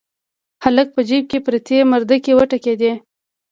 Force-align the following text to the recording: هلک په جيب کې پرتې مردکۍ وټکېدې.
هلک 0.63 0.87
په 0.95 1.01
جيب 1.09 1.23
کې 1.31 1.39
پرتې 1.45 1.77
مردکۍ 1.91 2.33
وټکېدې. 2.35 2.91